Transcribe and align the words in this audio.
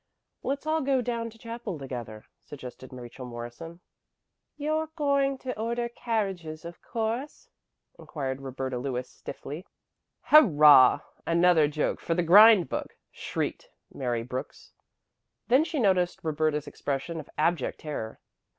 "Let's 0.41 0.65
all 0.65 0.81
go 0.81 0.99
down 0.99 1.29
to 1.29 1.37
chapel 1.37 1.77
together," 1.77 2.25
suggested 2.43 2.91
Rachel 2.91 3.23
Morrison. 3.23 3.81
"You're 4.57 4.89
going 4.95 5.37
to 5.37 5.55
order 5.55 5.89
carriages, 5.89 6.65
of 6.65 6.81
course?" 6.81 7.49
inquired 7.99 8.41
Roberta 8.41 8.79
Lewis 8.79 9.07
stiffly. 9.07 9.63
"Hurrah! 10.21 11.01
Another 11.27 11.67
joke 11.67 12.01
for 12.01 12.15
the 12.15 12.23
grind 12.23 12.67
book," 12.67 12.97
shrieked 13.11 13.67
Mary 13.93 14.23
Brooks. 14.23 14.73
Then 15.49 15.63
she 15.63 15.79
noticed 15.79 16.23
Roberta's 16.23 16.65
expression 16.65 17.19
of 17.19 17.29
abject 17.37 17.81
terror. 17.81 18.19